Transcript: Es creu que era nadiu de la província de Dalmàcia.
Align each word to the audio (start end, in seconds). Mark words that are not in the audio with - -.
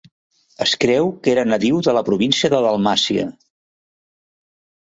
Es 0.65 0.71
creu 0.85 1.11
que 1.27 1.31
era 1.33 1.43
nadiu 1.49 1.77
de 1.89 1.95
la 1.97 2.03
província 2.09 2.51
de 2.55 2.63
Dalmàcia. 2.67 3.29